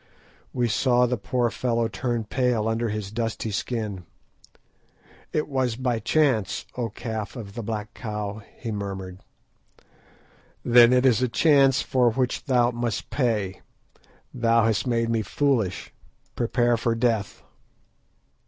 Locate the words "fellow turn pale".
1.51-2.67